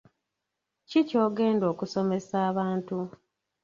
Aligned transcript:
Ki 0.89 0.99
ky'ogenda 1.09 1.65
okusomesa 1.73 2.35
abantu? 2.49 2.97